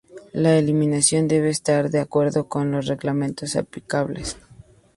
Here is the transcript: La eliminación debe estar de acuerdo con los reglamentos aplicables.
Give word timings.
La 0.33 0.57
eliminación 0.57 1.27
debe 1.27 1.49
estar 1.51 1.91
de 1.91 1.99
acuerdo 1.99 2.47
con 2.47 2.71
los 2.71 2.87
reglamentos 2.87 3.55
aplicables. 3.55 4.35